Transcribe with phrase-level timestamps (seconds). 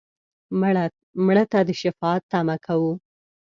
[1.25, 2.93] مړه ته د شفاعت تمه کوو